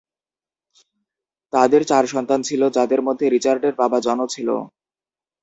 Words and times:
তাদের 1.53 1.81
চার 1.85 2.03
সন্তান 2.13 2.39
ছিল, 2.43 2.61
যাদের 2.77 3.01
মধ্যে 3.07 3.25
রিচার্ডের 3.27 3.73
বাবা 3.81 3.97
জনও 4.07 4.27
ছিল। 4.27 4.49